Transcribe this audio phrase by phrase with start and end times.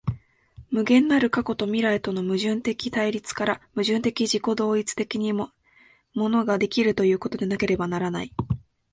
[0.71, 5.31] 無限なる過去と未来との矛盾的対立から、矛盾的自己同一的に
[6.15, 8.33] 物が出来るということでなければならない。